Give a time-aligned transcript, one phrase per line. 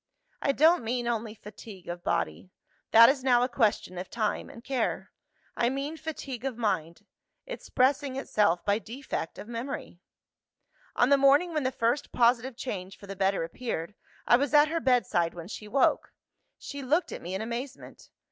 [0.41, 2.49] "I don't mean only fatigue of body:
[2.89, 5.11] that is now a question of time and care.
[5.55, 7.05] I mean fatigue of mind
[7.45, 9.99] expressing itself by defect of memory.
[10.95, 13.93] "On the morning when the first positive change for the better appeared,
[14.25, 16.11] I was at her bedside when she woke.
[16.57, 18.09] She looked at me in amazement.